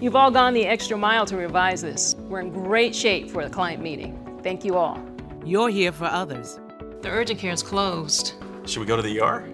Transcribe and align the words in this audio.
You've 0.00 0.14
all 0.14 0.30
gone 0.30 0.54
the 0.54 0.64
extra 0.64 0.96
mile 0.96 1.26
to 1.26 1.36
revise 1.36 1.82
this. 1.82 2.14
We're 2.28 2.38
in 2.38 2.52
great 2.52 2.94
shape 2.94 3.28
for 3.28 3.42
the 3.42 3.50
client 3.50 3.82
meeting. 3.82 4.40
Thank 4.44 4.64
you 4.64 4.76
all. 4.76 5.02
You're 5.44 5.70
here 5.70 5.90
for 5.90 6.04
others. 6.04 6.60
The 7.00 7.08
urgent 7.08 7.40
care 7.40 7.52
is 7.52 7.64
closed. 7.64 8.34
Should 8.64 8.78
we 8.78 8.86
go 8.86 8.94
to 8.94 9.02
the 9.02 9.20
ER? 9.20 9.44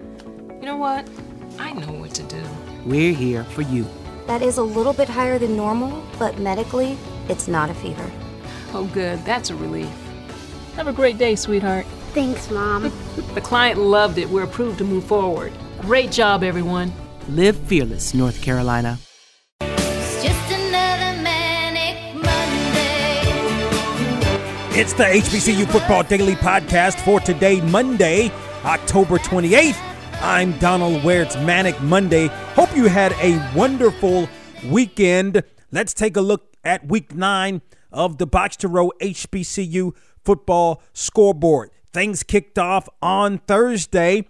You 0.61 0.67
know 0.67 0.77
what? 0.77 1.09
I 1.59 1.73
know 1.73 1.93
what 1.93 2.11
to 2.17 2.23
do. 2.25 2.43
We're 2.85 3.15
here 3.15 3.45
for 3.45 3.63
you. 3.63 3.87
That 4.27 4.43
is 4.43 4.59
a 4.59 4.63
little 4.63 4.93
bit 4.93 5.09
higher 5.09 5.39
than 5.39 5.57
normal, 5.57 6.05
but 6.19 6.39
medically, 6.39 6.99
it's 7.31 7.49
not 7.49 7.71
a 7.71 7.75
fever. 7.75 8.11
Oh, 8.75 8.85
good. 8.93 9.25
That's 9.25 9.49
a 9.49 9.57
relief. 9.57 9.89
Have 10.77 10.89
a 10.89 10.93
great 10.93 11.17
day, 11.17 11.37
sweetheart. 11.37 11.87
Thanks, 12.13 12.51
Mom. 12.51 12.93
The 13.35 13.41
client 13.41 13.81
loved 13.81 14.19
it. 14.19 14.29
We're 14.29 14.45
approved 14.45 14.77
to 14.79 14.85
move 14.85 15.05
forward. 15.05 15.53
Great 15.81 16.13
job, 16.13 16.45
everyone. 16.45 16.93
Live 17.29 17.57
fearless, 17.57 18.13
North 18.13 18.43
Carolina. 18.43 18.99
It's 24.77 24.93
the 24.93 25.05
HBCU 25.05 25.71
Football 25.71 26.03
Daily 26.03 26.35
Podcast 26.35 26.97
for 27.05 27.21
today, 27.21 27.61
Monday, 27.61 28.33
October 28.65 29.19
28th. 29.19 29.79
I'm 30.21 30.59
Donald 30.59 31.05
Ware. 31.05 31.23
It's 31.23 31.37
Manic 31.37 31.81
Monday. 31.81 32.27
Hope 32.57 32.77
you 32.77 32.89
had 32.89 33.13
a 33.21 33.39
wonderful 33.57 34.29
weekend. 34.69 35.45
Let's 35.71 35.95
take 35.95 36.17
a 36.17 36.21
look 36.21 36.57
at 36.65 36.89
week 36.89 37.15
nine 37.15 37.63
of 37.93 38.19
the 38.19 38.27
Box 38.27 38.57
to 38.57 38.69
Row 38.69 38.91
HBCU 39.01 39.95
football 40.25 40.83
scoreboard. 40.93 41.71
Things 41.93 42.25
kicked 42.25 42.59
off 42.59 42.89
on 43.01 43.39
Thursday. 43.39 44.27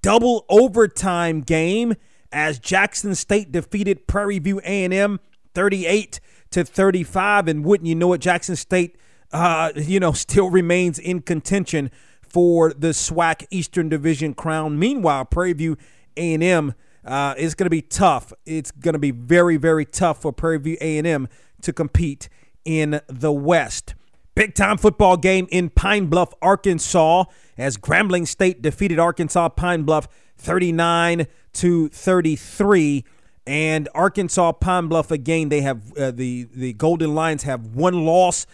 Double 0.00 0.46
overtime 0.48 1.42
game 1.42 1.96
as 2.32 2.58
Jackson 2.58 3.14
State 3.14 3.52
defeated 3.52 4.06
Prairie 4.06 4.38
View 4.38 4.58
A&M 4.64 5.20
38 5.52 6.18
to 6.52 6.64
35 6.64 7.46
and 7.46 7.62
wouldn't 7.62 7.86
you 7.86 7.94
know 7.94 8.14
it 8.14 8.22
Jackson 8.22 8.56
State 8.56 8.96
uh, 9.32 9.72
you 9.76 10.00
know, 10.00 10.12
still 10.12 10.50
remains 10.50 10.98
in 10.98 11.20
contention 11.22 11.90
for 12.20 12.72
the 12.72 12.88
SWAC 12.88 13.46
Eastern 13.50 13.88
Division 13.88 14.34
crown. 14.34 14.78
Meanwhile, 14.78 15.26
Prairie 15.26 15.52
View 15.52 15.76
A&M 16.16 16.74
uh, 17.04 17.34
is 17.36 17.54
going 17.54 17.66
to 17.66 17.70
be 17.70 17.82
tough. 17.82 18.32
It's 18.46 18.70
going 18.70 18.94
to 18.94 18.98
be 18.98 19.10
very, 19.10 19.56
very 19.56 19.84
tough 19.84 20.22
for 20.22 20.32
Prairie 20.32 20.58
View 20.58 20.76
A&M 20.80 21.28
to 21.62 21.72
compete 21.72 22.28
in 22.64 23.00
the 23.06 23.32
West. 23.32 23.94
Big 24.34 24.54
time 24.54 24.78
football 24.78 25.18
game 25.18 25.46
in 25.50 25.68
Pine 25.68 26.06
Bluff, 26.06 26.32
Arkansas, 26.40 27.24
as 27.58 27.76
Grambling 27.76 28.26
State 28.26 28.62
defeated 28.62 28.98
Arkansas 28.98 29.50
Pine 29.50 29.82
Bluff 29.82 30.08
39 30.38 31.26
to 31.54 31.88
33. 31.90 33.04
And 33.46 33.88
Arkansas 33.94 34.52
Pine 34.52 34.86
Bluff 34.86 35.10
again, 35.10 35.50
they 35.50 35.60
have 35.60 35.92
uh, 35.98 36.12
the 36.12 36.48
the 36.54 36.72
Golden 36.74 37.14
Lions 37.14 37.42
have 37.42 37.66
one 37.74 38.06
loss 38.06 38.46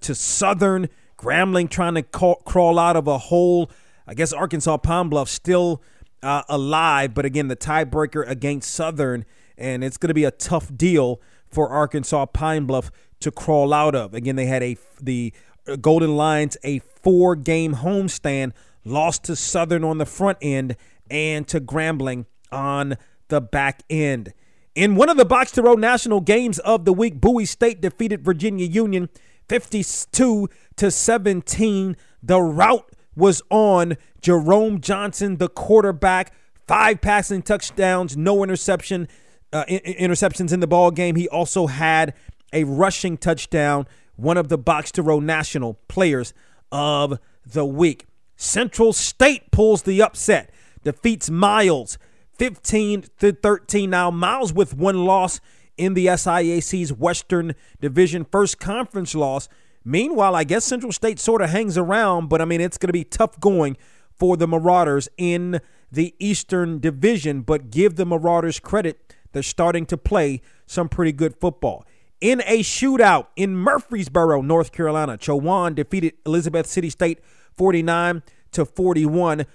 to 0.00 0.14
Southern. 0.14 0.88
Grambling 1.18 1.70
trying 1.70 1.94
to 1.94 2.02
call, 2.02 2.36
crawl 2.44 2.78
out 2.78 2.96
of 2.96 3.06
a 3.06 3.18
hole. 3.18 3.70
I 4.06 4.14
guess 4.14 4.32
Arkansas 4.32 4.76
Pine 4.78 5.08
Bluff 5.08 5.28
still 5.28 5.82
uh, 6.22 6.42
alive, 6.48 7.14
but 7.14 7.24
again, 7.24 7.48
the 7.48 7.56
tiebreaker 7.56 8.28
against 8.28 8.70
Southern, 8.70 9.24
and 9.56 9.82
it's 9.82 9.96
going 9.96 10.08
to 10.08 10.14
be 10.14 10.24
a 10.24 10.30
tough 10.30 10.74
deal 10.76 11.20
for 11.48 11.70
Arkansas 11.70 12.26
Pine 12.26 12.66
Bluff 12.66 12.90
to 13.20 13.30
crawl 13.30 13.72
out 13.72 13.94
of. 13.94 14.14
Again, 14.14 14.36
they 14.36 14.46
had 14.46 14.62
a 14.62 14.76
the 15.00 15.32
uh, 15.66 15.76
Golden 15.76 16.16
Lions 16.16 16.56
a 16.62 16.80
four-game 16.80 17.76
homestand, 17.76 18.52
lost 18.84 19.24
to 19.24 19.36
Southern 19.36 19.84
on 19.84 19.98
the 19.98 20.06
front 20.06 20.38
end 20.40 20.76
and 21.10 21.46
to 21.48 21.60
Grambling 21.60 22.26
on 22.52 22.96
the 23.28 23.40
back 23.40 23.82
end. 23.88 24.32
In 24.74 24.94
one 24.94 25.08
of 25.08 25.16
the 25.16 25.24
Box 25.24 25.52
to 25.52 25.62
Row 25.62 25.74
National 25.74 26.20
Games 26.20 26.58
of 26.58 26.84
the 26.84 26.92
week, 26.92 27.20
Bowie 27.20 27.46
State 27.46 27.80
defeated 27.80 28.24
Virginia 28.24 28.66
Union 28.66 29.08
52 29.48 30.48
to 30.76 30.90
17. 30.90 31.96
The 32.22 32.40
route 32.40 32.90
was 33.14 33.42
on 33.50 33.96
Jerome 34.20 34.80
Johnson, 34.80 35.36
the 35.36 35.48
quarterback. 35.48 36.32
Five 36.66 37.00
passing 37.00 37.42
touchdowns, 37.42 38.16
no 38.16 38.42
interception, 38.42 39.08
uh, 39.52 39.64
interceptions 39.68 40.52
in 40.52 40.60
the 40.60 40.66
ball 40.66 40.90
game. 40.90 41.14
He 41.14 41.28
also 41.28 41.68
had 41.68 42.12
a 42.52 42.64
rushing 42.64 43.16
touchdown. 43.16 43.86
One 44.16 44.36
of 44.36 44.48
the 44.48 44.58
box 44.58 44.90
to 44.92 45.02
row 45.02 45.20
national 45.20 45.74
players 45.88 46.34
of 46.72 47.20
the 47.44 47.64
week. 47.64 48.06
Central 48.36 48.92
State 48.92 49.50
pulls 49.50 49.82
the 49.82 50.02
upset, 50.02 50.50
defeats 50.82 51.30
Miles 51.30 51.98
15 52.38 53.04
to 53.18 53.32
13. 53.32 53.90
Now 53.90 54.10
Miles 54.10 54.52
with 54.52 54.74
one 54.74 55.04
loss 55.04 55.40
in 55.76 55.94
the 55.94 56.06
SIAC's 56.06 56.92
Western 56.92 57.54
Division 57.80 58.24
first 58.24 58.58
conference 58.58 59.14
loss. 59.14 59.48
Meanwhile, 59.84 60.34
I 60.34 60.44
guess 60.44 60.64
Central 60.64 60.92
State 60.92 61.18
sort 61.18 61.42
of 61.42 61.50
hangs 61.50 61.78
around, 61.78 62.28
but 62.28 62.40
I 62.40 62.44
mean, 62.44 62.60
it's 62.60 62.78
going 62.78 62.88
to 62.88 62.92
be 62.92 63.04
tough 63.04 63.38
going 63.38 63.76
for 64.14 64.36
the 64.36 64.48
Marauders 64.48 65.08
in 65.16 65.60
the 65.92 66.14
Eastern 66.18 66.80
Division. 66.80 67.42
But 67.42 67.70
give 67.70 67.96
the 67.96 68.06
Marauders 68.06 68.58
credit, 68.58 69.14
they're 69.32 69.42
starting 69.42 69.86
to 69.86 69.96
play 69.96 70.40
some 70.66 70.88
pretty 70.88 71.12
good 71.12 71.36
football. 71.36 71.86
In 72.20 72.42
a 72.46 72.60
shootout 72.60 73.26
in 73.36 73.56
Murfreesboro, 73.56 74.40
North 74.40 74.72
Carolina, 74.72 75.18
Chowan 75.18 75.74
defeated 75.74 76.14
Elizabeth 76.24 76.66
City 76.66 76.90
State 76.90 77.20
49 77.56 78.22
to 78.52 78.64
41. 78.64 79.46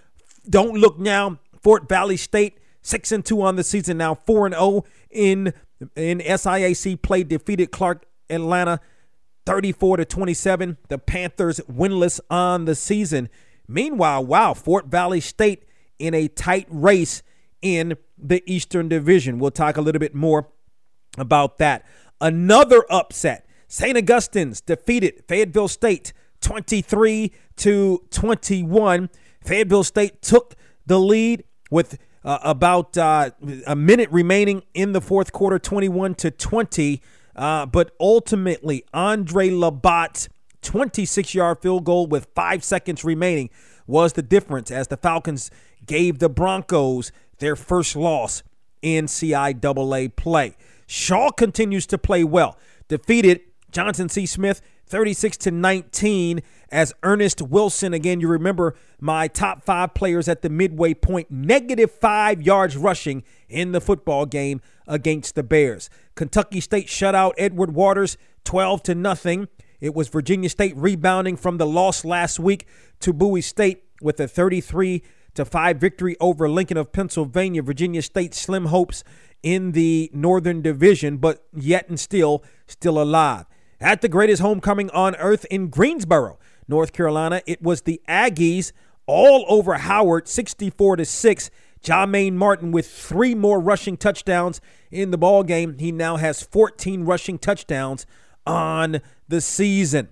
Don't 0.49 0.77
look 0.77 0.99
now, 0.99 1.39
Fort 1.61 1.89
Valley 1.89 2.17
State 2.17 2.59
6 2.83 3.11
and 3.11 3.25
2 3.25 3.41
on 3.41 3.55
the 3.55 3.63
season 3.63 3.97
now, 3.97 4.15
4 4.15 4.47
and 4.47 4.55
0 4.55 4.85
in 5.09 5.53
in 5.95 6.19
SIAC 6.19 7.01
play 7.01 7.23
defeated 7.23 7.71
Clark 7.71 8.05
Atlanta 8.29 8.79
34 9.45 9.97
to 9.97 10.05
27. 10.05 10.77
The 10.89 10.97
Panthers 10.97 11.59
winless 11.61 12.19
on 12.29 12.65
the 12.65 12.75
season. 12.75 13.29
Meanwhile, 13.67 14.25
wow, 14.25 14.53
Fort 14.53 14.87
Valley 14.87 15.19
State 15.19 15.65
in 15.99 16.13
a 16.13 16.27
tight 16.27 16.67
race 16.69 17.23
in 17.61 17.95
the 18.17 18.43
Eastern 18.45 18.89
Division. 18.89 19.39
We'll 19.39 19.51
talk 19.51 19.77
a 19.77 19.81
little 19.81 19.99
bit 19.99 20.15
more 20.15 20.49
about 21.17 21.57
that. 21.57 21.85
Another 22.19 22.85
upset. 22.89 23.47
St. 23.67 23.97
Augustine's 23.97 24.61
defeated 24.61 25.23
Fayetteville 25.27 25.67
State 25.67 26.13
23 26.41 27.31
to 27.57 28.03
21. 28.11 29.09
Fayetteville 29.43 29.83
State 29.83 30.21
took 30.21 30.55
the 30.85 30.99
lead 30.99 31.43
with 31.69 31.97
uh, 32.23 32.39
about 32.43 32.97
uh, 32.97 33.31
a 33.65 33.75
minute 33.75 34.09
remaining 34.11 34.63
in 34.73 34.91
the 34.91 35.01
fourth 35.01 35.31
quarter, 35.31 35.59
21 35.59 36.15
to 36.15 36.31
20. 36.31 37.01
Uh, 37.35 37.65
but 37.65 37.91
ultimately, 37.99 38.83
Andre 38.93 39.49
Labat's 39.49 40.29
26 40.61 41.33
yard 41.33 41.59
field 41.61 41.83
goal 41.83 42.07
with 42.07 42.27
five 42.35 42.63
seconds 42.63 43.03
remaining 43.03 43.49
was 43.87 44.13
the 44.13 44.21
difference 44.21 44.69
as 44.69 44.87
the 44.87 44.97
Falcons 44.97 45.49
gave 45.85 46.19
the 46.19 46.29
Broncos 46.29 47.11
their 47.39 47.55
first 47.55 47.95
loss 47.95 48.43
in 48.81 49.05
CIAA 49.05 50.15
play. 50.15 50.55
Shaw 50.85 51.31
continues 51.31 51.85
to 51.87 51.97
play 51.97 52.23
well, 52.23 52.57
defeated 52.87 53.41
Johnson 53.71 54.09
C. 54.09 54.25
Smith 54.25 54.61
36 54.87 55.37
to 55.37 55.51
19 55.51 56.41
as 56.69 56.93
Ernest 57.03 57.41
Wilson. 57.41 57.93
Again, 57.93 58.19
you 58.19 58.27
remember 58.27 58.75
my 58.99 59.27
top 59.27 59.63
five 59.63 59.93
players 59.93 60.27
at 60.27 60.41
the 60.41 60.49
midway 60.49 60.93
point, 60.93 61.31
negative 61.31 61.91
five 61.91 62.41
yards 62.41 62.77
rushing 62.77 63.23
in 63.49 63.71
the 63.71 63.81
football 63.81 64.25
game 64.25 64.61
against 64.87 65.35
the 65.35 65.43
Bears. 65.43 65.89
Kentucky 66.15 66.59
State 66.59 66.89
shut 66.89 67.15
out 67.15 67.35
Edward 67.37 67.73
Waters 67.73 68.17
12 68.43 68.83
to 68.83 68.95
nothing. 68.95 69.47
It 69.79 69.95
was 69.95 70.09
Virginia 70.09 70.49
State 70.49 70.75
rebounding 70.75 71.37
from 71.37 71.57
the 71.57 71.65
loss 71.65 72.05
last 72.05 72.39
week 72.39 72.67
to 72.99 73.13
Bowie 73.13 73.41
State 73.41 73.83
with 74.01 74.19
a 74.19 74.27
33 74.27 75.03
to 75.33 75.45
5 75.45 75.77
victory 75.77 76.17
over 76.19 76.49
Lincoln 76.49 76.77
of 76.77 76.91
Pennsylvania. 76.91 77.61
Virginia 77.61 78.01
State 78.01 78.33
slim 78.33 78.65
hopes 78.65 79.03
in 79.41 79.71
the 79.71 80.11
Northern 80.13 80.61
Division, 80.61 81.17
but 81.17 81.45
yet 81.53 81.89
and 81.89 81.99
still 81.99 82.43
still 82.67 83.01
alive 83.01 83.45
at 83.81 84.01
the 84.01 84.07
greatest 84.07 84.41
homecoming 84.41 84.89
on 84.91 85.15
earth 85.15 85.45
in 85.51 85.67
Greensboro, 85.67 86.39
North 86.67 86.93
Carolina. 86.93 87.41
It 87.45 87.61
was 87.61 87.81
the 87.81 87.99
Aggies 88.07 88.71
all 89.07 89.43
over 89.49 89.73
Howard, 89.73 90.27
64 90.27 90.97
to 90.97 91.05
6. 91.05 91.51
Jah-Maine 91.81 92.37
Martin 92.37 92.71
with 92.71 92.87
three 92.87 93.33
more 93.33 93.59
rushing 93.59 93.97
touchdowns 93.97 94.61
in 94.91 95.09
the 95.09 95.17
ball 95.17 95.43
game. 95.43 95.79
He 95.79 95.91
now 95.91 96.17
has 96.17 96.43
14 96.43 97.05
rushing 97.05 97.39
touchdowns 97.39 98.05
on 98.45 99.01
the 99.27 99.41
season. 99.41 100.09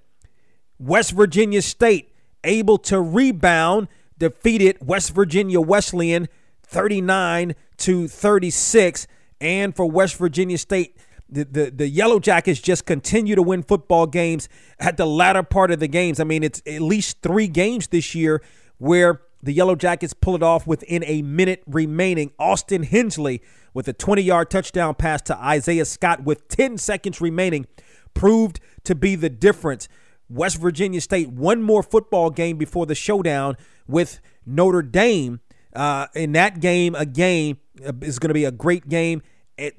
West 0.80 1.12
Virginia 1.12 1.62
State 1.62 2.12
able 2.44 2.80
to 2.80 3.00
rebound, 3.00 3.88
defeated 4.18 4.78
West 4.82 5.14
Virginia 5.14 5.62
Wesleyan 5.62 6.28
39 6.64 7.54
to 7.78 8.08
36. 8.08 9.08
And 9.40 9.76
for 9.76 9.90
West 9.90 10.18
Virginia 10.18 10.58
State, 10.58 10.98
the, 11.32 11.46
the, 11.46 11.72
the 11.72 11.88
Yellow 11.88 12.20
Jackets 12.20 12.60
just 12.60 12.86
continue 12.86 13.36
to 13.36 13.42
win 13.42 13.64
football 13.64 14.08
games 14.08 14.50
at 14.80 14.98
the 14.98 15.06
latter 15.06 15.44
part 15.44 15.72
of 15.72 15.80
the 15.80 15.88
games. 15.88 16.20
I 16.20 16.24
mean, 16.24 16.44
it's 16.44 16.62
at 16.66 16.82
least 16.82 17.22
three 17.22 17.48
games 17.48 17.88
this 17.88 18.16
year 18.16 18.42
where 18.78 19.22
the 19.42 19.54
Yellow 19.54 19.76
Jackets 19.76 20.14
pull 20.14 20.36
it 20.36 20.44
off 20.44 20.68
within 20.68 21.04
a 21.06 21.22
minute 21.22 21.64
remaining. 21.66 22.32
Austin 22.40 22.84
Hensley 22.84 23.42
with 23.74 23.88
a 23.88 23.94
20 23.94 24.22
yard 24.22 24.50
touchdown 24.50 24.96
pass 24.96 25.22
to 25.24 25.38
Isaiah 25.38 25.86
Scott 25.86 26.24
with 26.24 26.48
10 26.50 26.78
seconds 26.78 27.22
remaining 27.22 27.66
proved 28.14 28.60
to 28.84 28.96
be 28.96 29.16
the 29.16 29.30
difference. 29.30 29.88
West 30.30 30.58
Virginia 30.58 31.02
State, 31.02 31.30
one 31.30 31.62
more 31.62 31.82
football 31.82 32.30
game 32.30 32.58
before 32.58 32.86
the 32.86 32.96
showdown 32.96 33.56
with 33.88 34.20
Notre 34.46 34.82
Dame. 34.82 35.40
Uh, 35.76 36.08
in 36.16 36.32
that 36.34 36.60
game, 36.60 36.96
again, 36.96 37.58
uh, 37.86 37.94
is 38.02 38.20
going 38.20 38.30
to 38.30 38.34
be 38.34 38.46
a 38.46 38.52
great 38.52 38.90
game 38.90 39.22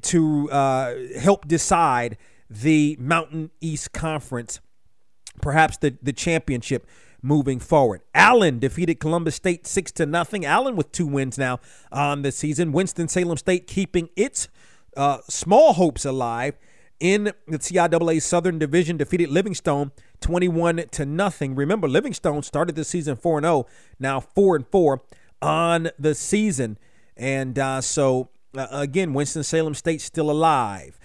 to 0.03 0.51
uh, 0.51 0.95
help 1.19 1.47
decide 1.49 2.17
the 2.49 2.97
Mountain 2.99 3.51
East 3.61 3.93
Conference, 3.93 4.61
perhaps 5.41 5.77
the, 5.77 5.97
the 6.03 6.13
championship 6.13 6.87
moving 7.23 7.59
forward. 7.59 8.01
Allen 8.15 8.59
defeated 8.59 8.97
Columbus 8.97 9.37
State 9.37 9.67
six 9.67 9.93
to 9.93 10.07
nothing. 10.07 10.45
Allen 10.45 10.77
with 10.77 10.91
two 10.93 11.07
wins 11.07 11.39
now 11.39 11.61
on 11.93 12.23
the 12.23 12.33
season. 12.33 12.73
Winston 12.73 13.09
Salem 13.09 13.37
State 13.37 13.67
keeping 13.67 14.09
its 14.17 14.49
uh, 14.97 15.19
small 15.29 15.75
hopes 15.75 16.05
alive 16.05 16.57
in 16.99 17.33
the 17.47 17.59
CIAA 17.59 18.21
Southern 18.23 18.59
Division. 18.59 18.97
Defeated 18.97 19.31
Livingstone 19.31 19.93
21 20.21 20.85
to 20.93 21.07
nothing. 21.07 21.55
Remember, 21.55 21.89
Livingstone 21.89 22.43
started 22.43 22.75
the 22.75 22.85
season 22.85 23.17
4 23.17 23.39
and 23.39 23.45
0, 23.45 23.67
now 23.99 24.21
4 24.21 24.57
and 24.57 24.67
4 24.67 25.03
on 25.43 25.91
the 25.99 26.15
season. 26.15 26.79
And 27.17 27.59
uh, 27.59 27.81
so, 27.81 28.31
uh, 28.57 28.67
again, 28.71 29.13
Winston-Salem 29.13 29.75
State 29.75 30.01
still 30.01 30.31
alive. 30.31 30.99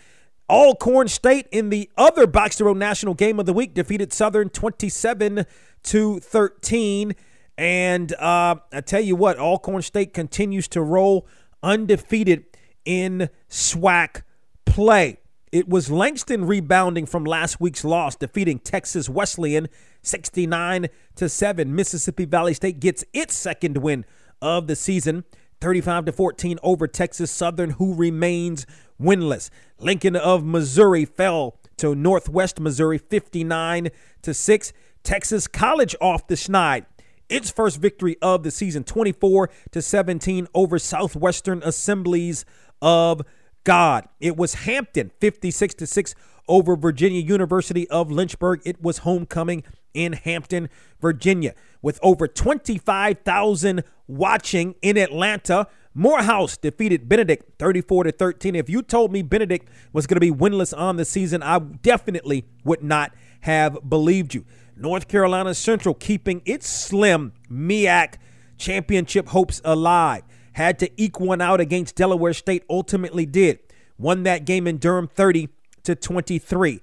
Alcorn 0.50 1.07
State 1.07 1.47
in 1.51 1.69
the 1.69 1.89
other 1.97 2.27
Box 2.27 2.57
to 2.57 2.65
Row 2.65 2.74
National 2.74 3.13
Game 3.13 3.39
of 3.39 3.45
the 3.45 3.53
Week 3.53 3.74
defeated 3.74 4.13
Southern 4.13 4.50
27 4.50 5.45
to 5.83 6.19
13. 6.19 7.15
And 7.57 8.13
uh, 8.13 8.56
I 8.71 8.81
tell 8.81 9.01
you 9.01 9.15
what, 9.15 9.39
Alcorn 9.39 9.81
State 9.81 10.13
continues 10.13 10.68
to 10.69 10.81
roll 10.81 11.27
undefeated 11.63 12.45
in 12.83 13.30
SWAC 13.50 14.21
play. 14.65 15.18
It 15.51 15.69
was 15.69 15.89
Langston 15.89 16.45
rebounding 16.45 17.06
from 17.06 17.24
last 17.24 17.62
week's 17.62 17.86
loss, 17.86 18.15
defeating 18.15 18.59
Texas 18.59 19.07
Wesleyan 19.07 19.69
69 20.01 20.88
to 21.15 21.30
7. 21.30 21.74
Mississippi 21.74 22.25
Valley 22.25 22.53
State 22.53 22.80
gets 22.80 23.06
its 23.13 23.36
second 23.36 23.77
win 23.77 24.06
of 24.42 24.68
the 24.68 24.75
season, 24.75 25.24
35 25.62 26.06
to 26.06 26.12
14 26.12 26.60
over 26.63 26.88
Texas 26.88 27.31
Southern, 27.31 27.72
who 27.72 27.94
remains 27.94 28.66
winless. 29.02 29.50
Lincoln 29.80 30.16
of 30.16 30.46
Missouri 30.46 31.06
fell 31.06 31.57
to 31.78 31.96
Northwest 31.96 32.60
Missouri 32.60 32.98
59 32.98 33.90
to 34.22 34.34
6. 34.34 34.74
Texas 35.04 35.48
College 35.48 35.96
off 36.02 36.28
the 36.28 36.36
schneid. 36.36 36.86
Its 37.28 37.50
first 37.50 37.80
victory 37.80 38.18
of 38.22 38.44
the 38.44 38.52
season 38.52 38.84
24 38.84 39.50
to 39.72 39.81
17 39.81 40.48
over 40.54 40.78
Southwestern 40.78 41.62
Assemblies 41.63 42.46
of 42.81 43.22
God. 43.63 44.07
It 44.19 44.38
was 44.38 44.54
Hampton 44.54 45.12
56 45.19 45.74
to 45.75 45.88
6 45.88 46.16
over 46.48 46.75
Virginia 46.75 47.22
University 47.22 47.90
of 47.90 48.12
Lynchburg. 48.12 48.62
It 48.63 48.81
was 48.81 49.00
homecoming 49.00 49.63
in 49.95 50.13
Hampton, 50.13 50.69
Virginia. 51.00 51.56
With 51.81 52.00
over 52.03 52.27
25,000 52.27 53.83
watching 54.07 54.75
in 54.81 54.97
Atlanta, 54.97 55.68
Morehouse 55.94 56.57
defeated 56.57 57.07
Benedict 57.07 57.57
34 57.57 58.03
to 58.03 58.12
13. 58.12 58.56
If 58.56 58.69
you 58.69 58.81
told 58.81 59.12
me 59.12 59.21
Benedict 59.21 59.69
was 59.94 60.06
going 60.06 60.18
to 60.18 60.19
be 60.19 60.31
winless 60.31 60.77
on 60.77 60.97
the 60.97 61.06
season, 61.06 61.42
I 61.42 61.59
definitely 61.59 62.45
would 62.63 62.83
not 62.83 63.13
have 63.42 63.89
believed 63.89 64.33
you. 64.33 64.45
North 64.75 65.07
Carolina 65.07 65.53
Central 65.53 65.95
keeping 65.95 66.42
its 66.45 66.68
slim 66.68 67.31
MEAC 67.50 68.15
championship 68.57 69.30
hopes 69.30 69.62
alive. 69.63 70.24
Had 70.53 70.80
to 70.80 70.92
eke 71.01 71.19
one 71.19 71.42
out 71.42 71.62
against 71.62 71.95
Delaware 71.95 72.33
State, 72.33 72.63
ultimately 72.69 73.25
did. 73.25 73.59
Won 73.97 74.24
that 74.24 74.45
game 74.45 74.68
in 74.68 74.77
Durham 74.77 75.07
30 75.07 75.50
to 75.83 75.95
23. 75.95 76.81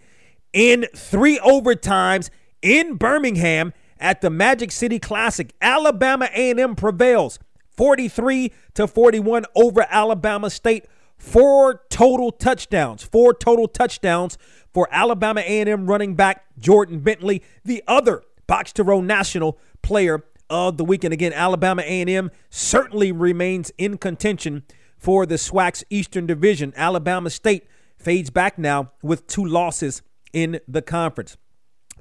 In 0.53 0.87
three 0.95 1.39
overtimes 1.39 2.31
in 2.63 2.97
Birmingham 2.97 3.73
at 3.99 4.21
the 4.21 4.31
Magic 4.31 4.73
City 4.73 4.99
Classic, 4.99 5.53
Alabama 5.61 6.29
A&M 6.33 6.75
prevails 6.75 7.39
43 7.77 8.53
to 8.75 8.87
41 8.87 9.45
over 9.55 9.87
Alabama 9.89 10.51
State. 10.51 10.87
Four 11.19 11.83
total 11.89 12.33
touchdowns, 12.33 13.05
four 13.05 13.33
total 13.33 13.69
touchdowns 13.69 14.39
for 14.75 14.89
Alabama 14.91 15.41
A&M 15.41 15.87
running 15.87 16.17
back 16.17 16.45
Jordan 16.59 16.99
Bentley, 16.99 17.45
the 17.65 17.83
other 17.87 18.25
Box 18.49 18.73
to 18.73 18.83
Row 18.83 19.01
National 19.01 19.57
Player 19.83 20.25
of 20.51 20.77
the 20.79 20.85
Weekend. 20.85 21.15
Again, 21.15 21.33
Alabama 21.33 21.83
A&M 21.83 22.31
certainly 22.51 23.13
remains 23.13 23.71
in 23.79 23.99
contention 23.99 24.65
for 24.99 25.25
the 25.25 25.37
SWAC's 25.37 25.85
Eastern 25.91 26.27
Division. 26.27 26.73
Alabama 26.77 27.31
State 27.31 27.67
fades 27.97 28.31
back 28.31 28.59
now 28.59 28.93
with 29.03 29.27
two 29.27 29.45
losses 29.45 30.03
in 30.33 30.61
the 30.67 30.83
conference. 30.83 31.37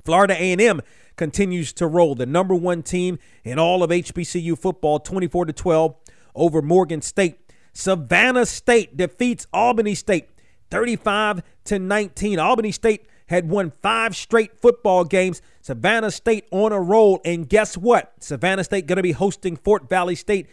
Florida 0.03 0.35
A&M 0.37 0.81
continues 1.15 1.73
to 1.73 1.87
roll, 1.87 2.15
the 2.15 2.25
number 2.25 2.55
one 2.55 2.83
team 2.83 3.19
in 3.43 3.59
all 3.59 3.83
of 3.83 3.89
HBCU 3.89 4.57
football, 4.57 4.99
24 4.99 5.45
to 5.45 5.53
12 5.53 5.95
over 6.35 6.61
Morgan 6.61 7.01
State. 7.01 7.37
Savannah 7.73 8.45
State 8.45 8.97
defeats 8.97 9.47
Albany 9.53 9.95
State 9.95 10.29
35 10.69 11.43
to 11.65 11.79
19. 11.79 12.39
Albany 12.39 12.71
State 12.71 13.05
had 13.27 13.49
won 13.49 13.71
five 13.81 14.15
straight 14.15 14.59
football 14.59 15.03
games. 15.03 15.41
Savannah 15.61 16.11
State 16.11 16.45
on 16.51 16.71
a 16.71 16.79
roll. 16.79 17.21
And 17.23 17.47
guess 17.47 17.77
what? 17.77 18.13
Savannah 18.19 18.63
State 18.63 18.87
going 18.87 18.97
to 18.97 19.03
be 19.03 19.13
hosting 19.13 19.55
Fort 19.55 19.87
Valley 19.87 20.15
State. 20.15 20.47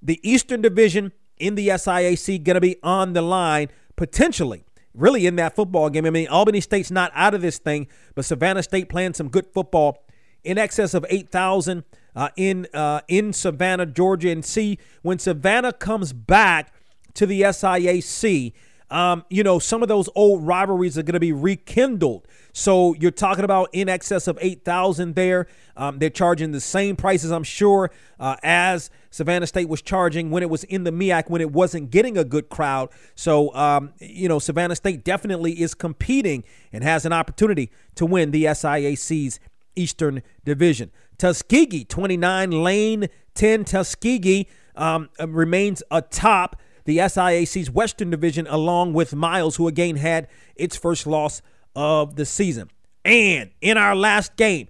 The 0.00 0.20
Eastern 0.22 0.62
Division 0.62 1.12
in 1.38 1.56
the 1.56 1.68
SIAC 1.68 2.42
going 2.42 2.54
to 2.54 2.60
be 2.60 2.76
on 2.82 3.12
the 3.12 3.22
line 3.22 3.68
potentially. 3.96 4.64
Really, 4.94 5.26
in 5.26 5.36
that 5.36 5.56
football 5.56 5.88
game. 5.88 6.04
I 6.04 6.10
mean, 6.10 6.28
Albany 6.28 6.60
State's 6.60 6.90
not 6.90 7.10
out 7.14 7.34
of 7.34 7.40
this 7.40 7.58
thing, 7.58 7.88
but 8.14 8.24
Savannah 8.26 8.62
State 8.62 8.90
playing 8.90 9.14
some 9.14 9.28
good 9.28 9.46
football 9.46 10.04
in 10.44 10.58
excess 10.58 10.92
of 10.92 11.06
8,000 11.08 11.84
uh, 12.14 12.28
in 12.36 12.66
uh, 12.74 13.00
in 13.08 13.32
Savannah, 13.32 13.86
Georgia. 13.86 14.30
And 14.30 14.44
see, 14.44 14.78
when 15.00 15.18
Savannah 15.18 15.72
comes 15.72 16.12
back 16.12 16.74
to 17.14 17.26
the 17.26 17.40
SIAC, 17.42 18.52
um, 18.92 19.24
you 19.30 19.42
know, 19.42 19.58
some 19.58 19.82
of 19.82 19.88
those 19.88 20.10
old 20.14 20.46
rivalries 20.46 20.98
are 20.98 21.02
going 21.02 21.14
to 21.14 21.20
be 21.20 21.32
rekindled. 21.32 22.28
So 22.52 22.94
you're 22.94 23.10
talking 23.10 23.42
about 23.42 23.70
in 23.72 23.88
excess 23.88 24.28
of 24.28 24.38
8,000 24.38 25.14
there. 25.14 25.46
Um, 25.78 25.98
they're 25.98 26.10
charging 26.10 26.52
the 26.52 26.60
same 26.60 26.96
prices, 26.96 27.32
I'm 27.32 27.42
sure, 27.42 27.90
uh, 28.20 28.36
as 28.42 28.90
Savannah 29.10 29.46
State 29.46 29.70
was 29.70 29.80
charging 29.80 30.30
when 30.30 30.42
it 30.42 30.50
was 30.50 30.64
in 30.64 30.84
the 30.84 30.92
MEAC, 30.92 31.30
when 31.30 31.40
it 31.40 31.52
wasn't 31.52 31.90
getting 31.90 32.18
a 32.18 32.24
good 32.24 32.50
crowd. 32.50 32.90
So, 33.14 33.54
um, 33.54 33.94
you 33.98 34.28
know, 34.28 34.38
Savannah 34.38 34.76
State 34.76 35.04
definitely 35.04 35.62
is 35.62 35.72
competing 35.72 36.44
and 36.70 36.84
has 36.84 37.06
an 37.06 37.14
opportunity 37.14 37.70
to 37.94 38.04
win 38.04 38.30
the 38.30 38.44
SIAC's 38.44 39.40
Eastern 39.74 40.22
Division. 40.44 40.90
Tuskegee, 41.16 41.86
29, 41.86 42.50
Lane 42.50 43.08
10. 43.34 43.64
Tuskegee 43.64 44.48
um, 44.76 45.08
remains 45.18 45.82
atop 45.90 46.60
the 46.84 46.98
SIAC's 46.98 47.70
Western 47.70 48.10
Division, 48.10 48.46
along 48.48 48.92
with 48.92 49.14
Miles, 49.14 49.56
who 49.56 49.68
again 49.68 49.96
had 49.96 50.28
its 50.56 50.76
first 50.76 51.06
loss 51.06 51.42
of 51.74 52.16
the 52.16 52.24
season. 52.24 52.70
And 53.04 53.50
in 53.60 53.76
our 53.78 53.96
last 53.96 54.36
game, 54.36 54.68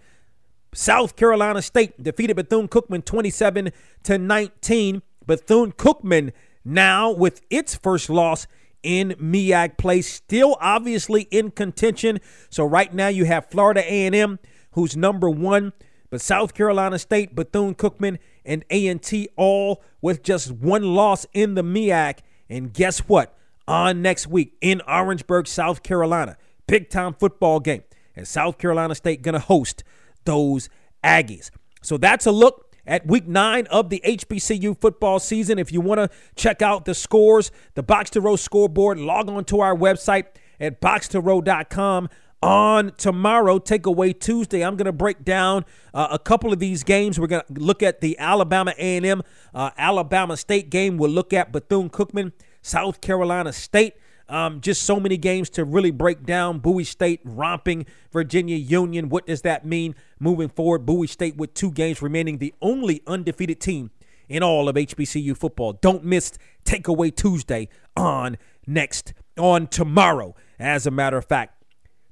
South 0.74 1.16
Carolina 1.16 1.60
State 1.60 2.02
defeated 2.02 2.36
Bethune 2.36 2.68
Cookman 2.68 3.04
27 3.04 3.70
to 4.04 4.18
19. 4.18 5.02
Bethune 5.26 5.72
Cookman 5.72 6.32
now 6.64 7.10
with 7.10 7.42
its 7.50 7.74
first 7.74 8.08
loss 8.08 8.46
in 8.82 9.10
MEAC 9.20 9.76
play, 9.78 10.00
still 10.02 10.56
obviously 10.60 11.22
in 11.30 11.50
contention. 11.50 12.20
So 12.50 12.64
right 12.64 12.92
now 12.92 13.08
you 13.08 13.24
have 13.26 13.50
Florida 13.50 13.80
A&M, 13.80 14.38
who's 14.72 14.96
number 14.96 15.30
one, 15.30 15.72
but 16.10 16.20
South 16.20 16.54
Carolina 16.54 16.98
State, 16.98 17.34
Bethune 17.34 17.74
Cookman, 17.74 18.18
and 18.44 18.64
A&T 18.70 19.28
all 19.36 19.82
with 20.00 20.22
just 20.22 20.50
one 20.50 20.94
loss 20.94 21.26
in 21.32 21.54
the 21.54 21.62
MEAC. 21.62 22.18
And 22.48 22.72
guess 22.72 23.00
what? 23.00 23.36
On 23.68 24.02
next 24.02 24.26
week 24.26 24.56
in 24.60 24.82
Orangeburg, 24.88 25.46
South 25.46 25.82
Carolina, 25.82 26.36
big 26.66 26.90
time 26.90 27.14
football 27.14 27.60
game. 27.60 27.82
And 28.14 28.28
South 28.28 28.58
Carolina 28.58 28.94
State 28.94 29.22
going 29.22 29.34
to 29.34 29.38
host 29.38 29.84
those 30.24 30.68
Aggies. 31.02 31.50
So 31.82 31.96
that's 31.96 32.26
a 32.26 32.32
look 32.32 32.72
at 32.86 33.06
week 33.06 33.26
nine 33.26 33.66
of 33.68 33.90
the 33.90 34.02
HBCU 34.04 34.80
football 34.80 35.18
season. 35.18 35.58
If 35.58 35.72
you 35.72 35.80
want 35.80 35.98
to 35.98 36.16
check 36.36 36.62
out 36.62 36.84
the 36.84 36.94
scores, 36.94 37.50
the 37.74 37.82
Box 37.82 38.10
to 38.10 38.20
Row 38.20 38.36
scoreboard, 38.36 38.98
log 38.98 39.28
on 39.28 39.44
to 39.46 39.60
our 39.60 39.74
website 39.74 40.26
at 40.60 40.80
boxtorow.com 40.80 42.08
on 42.42 42.92
tomorrow, 42.96 43.58
Takeaway 43.58 44.18
Tuesday, 44.18 44.64
I'm 44.64 44.76
going 44.76 44.86
to 44.86 44.92
break 44.92 45.24
down 45.24 45.64
uh, 45.94 46.08
a 46.10 46.18
couple 46.18 46.52
of 46.52 46.58
these 46.58 46.82
games. 46.82 47.18
We're 47.18 47.28
going 47.28 47.42
to 47.54 47.60
look 47.60 47.82
at 47.82 48.00
the 48.00 48.18
Alabama 48.18 48.74
A&M, 48.76 49.22
uh, 49.54 49.70
Alabama 49.78 50.36
State 50.36 50.68
game. 50.68 50.98
We'll 50.98 51.10
look 51.10 51.32
at 51.32 51.52
Bethune-Cookman, 51.52 52.32
South 52.60 53.00
Carolina 53.00 53.52
State. 53.52 53.94
Um, 54.28 54.60
just 54.60 54.82
so 54.82 54.98
many 54.98 55.18
games 55.18 55.50
to 55.50 55.64
really 55.64 55.90
break 55.90 56.24
down. 56.24 56.58
Bowie 56.58 56.84
State 56.84 57.20
romping 57.24 57.86
Virginia 58.12 58.56
Union. 58.56 59.08
What 59.08 59.26
does 59.26 59.42
that 59.42 59.66
mean 59.66 59.94
moving 60.18 60.48
forward? 60.48 60.86
Bowie 60.86 61.06
State 61.06 61.36
with 61.36 61.54
two 61.54 61.70
games 61.70 62.00
remaining, 62.00 62.38
the 62.38 62.54
only 62.62 63.02
undefeated 63.06 63.60
team 63.60 63.90
in 64.28 64.42
all 64.42 64.68
of 64.68 64.76
HBCU 64.76 65.36
football. 65.36 65.74
Don't 65.74 66.04
miss 66.04 66.32
Takeaway 66.64 67.14
Tuesday 67.14 67.68
on 67.94 68.38
next, 68.66 69.12
on 69.36 69.66
tomorrow, 69.66 70.34
as 70.58 70.86
a 70.86 70.90
matter 70.90 71.18
of 71.18 71.26
fact. 71.26 71.61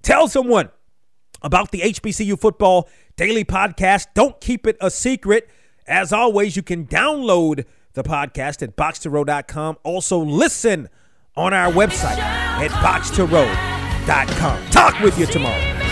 Tell 0.03 0.29
someone 0.29 0.71
about 1.43 1.71
the 1.71 1.81
HBCU 1.81 2.39
Football 2.39 2.89
Daily 3.17 3.45
Podcast. 3.45 4.09
Don't 4.15 4.41
keep 4.41 4.67
it 4.67 4.77
a 4.81 4.91
secret. 4.91 5.49
As 5.87 6.13
always, 6.13 6.57
you 6.57 6.63
can 6.63 6.87
download 6.87 7.65
the 7.95 8.03
podcast 8.03 8.63
at 8.63 8.77
boxtorow.com. 8.77 9.79
Also, 9.83 10.19
listen 10.19 10.89
on 11.37 11.53
our 11.53 11.73
website 11.73 12.19
at 12.19 12.71
boxtorow.com. 12.71 14.71
Talk 14.71 15.01
with 15.01 15.19
you 15.19 15.27
tomorrow. 15.27 15.90